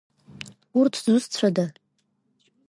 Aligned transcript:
Урҭ 0.79 0.93
зусҭцәада? 1.03 1.65